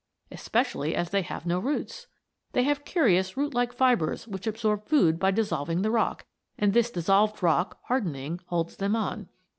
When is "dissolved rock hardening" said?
6.89-8.39